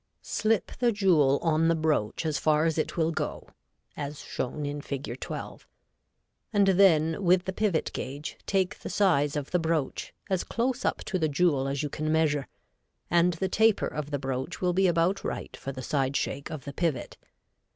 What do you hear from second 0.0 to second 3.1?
Slip the jewel on the broach as far as it